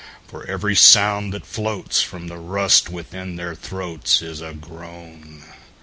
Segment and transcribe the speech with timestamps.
[0.27, 5.43] For every sound that floatsFrom the rust within their throatsIs a groan.